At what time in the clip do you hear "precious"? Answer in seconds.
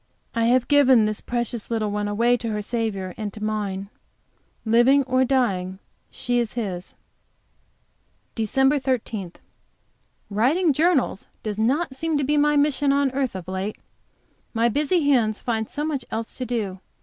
1.21-1.69